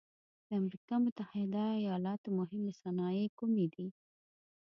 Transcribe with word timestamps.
د 0.47 0.49
امریکا 0.61 0.95
متحد 1.03 1.53
ایلاتو 1.81 2.29
مهمې 2.39 2.71
صنایع 2.81 3.27
کومې 3.39 3.67
دي؟ 3.73 3.87